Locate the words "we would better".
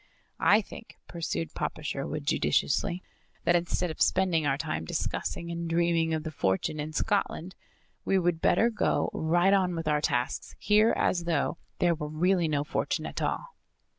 8.03-8.71